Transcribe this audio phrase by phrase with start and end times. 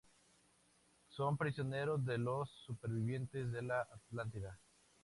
[1.09, 4.57] Son prisioneros de los supervivientes de la Atlántida.